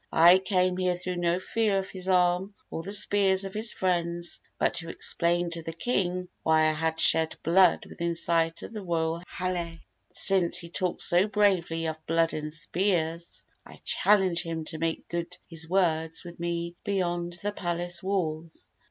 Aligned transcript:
I 0.11 0.39
came 0.39 0.77
here 0.77 0.95
through 0.97 1.17
no 1.17 1.37
fear 1.37 1.77
of 1.77 1.91
his 1.91 2.07
arm 2.09 2.55
or 2.71 2.81
the 2.81 2.91
spears 2.91 3.45
of 3.45 3.53
his 3.53 3.71
friends, 3.71 4.41
but 4.57 4.73
to 4.73 4.89
explain 4.89 5.51
to 5.51 5.61
the 5.61 5.73
king 5.73 6.27
why 6.41 6.61
I 6.61 6.71
had 6.71 6.99
shed 6.99 7.35
blood 7.43 7.85
within 7.87 8.15
sight 8.15 8.63
of 8.63 8.73
the 8.73 8.81
royal 8.81 9.21
hale. 9.37 9.77
But 10.07 10.17
since 10.17 10.57
he 10.57 10.69
talks 10.69 11.03
so 11.03 11.27
bravely 11.27 11.85
of 11.85 12.03
blood 12.07 12.33
and 12.33 12.51
spears, 12.51 13.43
I 13.63 13.75
challenge 13.85 14.41
him 14.41 14.65
to 14.65 14.79
make 14.79 15.07
good 15.07 15.37
his 15.47 15.69
words 15.69 16.23
with 16.23 16.39
me 16.39 16.75
beyond 16.83 17.37
the 17.43 17.51
palace 17.51 18.01
walls. 18.01 18.71